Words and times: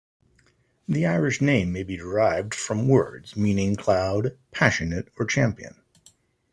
The 0.87 1.05
Irish 1.05 1.41
name 1.41 1.71
may 1.71 1.83
be 1.83 1.95
derived 1.95 2.55
from 2.55 2.87
words 2.87 3.37
meaning 3.37 3.75
"cloud", 3.75 4.35
"passionate", 4.51 5.09
or 5.19 5.27
"champion". 5.27 5.75